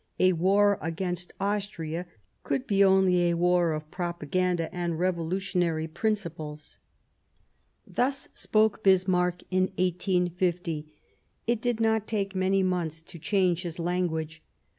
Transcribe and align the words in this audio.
A 0.29 0.33
war 0.33 0.79
against 0.81 1.31
Austria 1.39 2.07
could 2.41 2.65
be 2.65 2.83
only 2.83 3.29
a 3.29 3.37
war 3.37 3.71
of 3.73 3.91
propaganda 3.91 4.73
and 4.73 4.97
revolutionary 4.97 5.87
principles." 5.87 6.79
Thus 7.85 8.27
spoke 8.33 8.81
Bismarck 8.81 9.43
in 9.51 9.65
1850; 9.77 10.91
it 11.45 11.61
did 11.61 11.79
not 11.79 12.07
take 12.07 12.33
many 12.33 12.63
months 12.63 13.03
to 13.03 13.19
change 13.19 13.61
his 13.61 13.77
language. 13.77 14.41